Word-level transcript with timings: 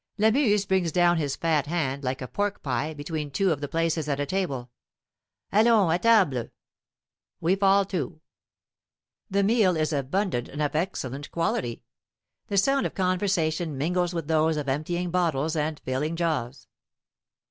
Lamuse 0.17 0.65
brings 0.65 0.91
down 0.91 1.17
his 1.17 1.35
fat 1.35 1.67
hand, 1.67 2.03
like 2.03 2.23
a 2.23 2.27
pork 2.27 2.63
pie, 2.63 2.91
between 2.95 3.29
two 3.29 3.51
of 3.51 3.61
the 3.61 3.67
places 3.67 4.09
at 4.09 4.15
table. 4.29 4.71
"Allons, 5.51 5.93
a 5.93 5.99
table!" 5.99 6.49
We 7.39 7.55
fall 7.55 7.85
to. 7.85 8.19
The 9.29 9.43
meal 9.43 9.77
is 9.77 9.93
abundant 9.93 10.49
and 10.49 10.59
of 10.59 10.75
excellent 10.75 11.29
quality. 11.29 11.83
The 12.47 12.57
sound 12.57 12.87
of 12.87 12.95
conversation 12.95 13.77
mingles 13.77 14.11
with 14.11 14.27
those 14.27 14.57
of 14.57 14.67
emptying 14.67 15.11
bottles 15.11 15.55
and 15.55 15.79
filling 15.85 16.15
jaws. 16.15 16.65